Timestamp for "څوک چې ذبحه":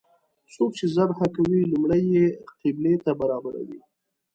0.53-1.27